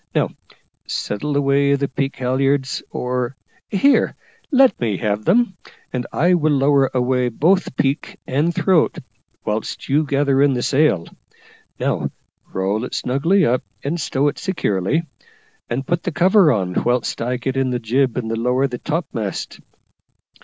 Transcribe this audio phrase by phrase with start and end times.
[0.15, 0.29] Now
[0.87, 3.35] settle away the peak halliards, or
[3.69, 4.15] here,
[4.49, 5.57] let me have them,
[5.93, 8.97] and I will lower away both peak and throat,
[9.45, 11.05] whilst you gather in the sail.
[11.79, 12.09] Now
[12.51, 15.03] roll it snugly up, and stow it securely,
[15.69, 19.59] and put the cover on, whilst I get in the jib and lower the topmast.